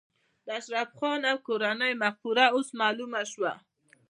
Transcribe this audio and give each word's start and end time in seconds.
د 0.45 0.47
اشرف 0.59 0.89
خان 0.97 1.21
او 1.31 1.37
کورنۍ 1.47 1.93
مفکوره 2.03 2.45
اوس 2.55 2.69
معلومه 2.81 3.21
شوه 3.31 3.53